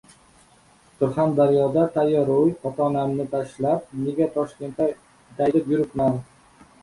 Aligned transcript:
Surxonda 1.01 1.83
tayyor 1.97 2.31
uy, 2.37 2.55
ota-onamni 2.69 3.27
tashlab, 3.35 3.93
nega 4.07 4.29
Toshkent-da 4.39 4.87
daydib 5.43 5.69
yuribman? 5.75 6.19